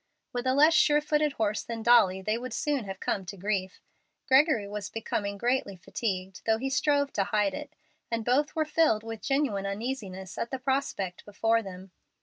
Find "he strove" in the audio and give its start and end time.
6.57-7.13